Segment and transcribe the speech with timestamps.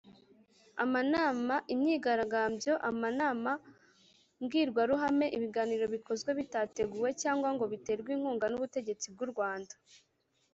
[0.83, 3.51] amanama, imyigaragambyo, amanama
[4.41, 9.73] mbwirwaruhame, ibiganiro bikozwe bidateguwe cyangwa ngo biterwe inkunga n'ubutegetsi bw'u rwanda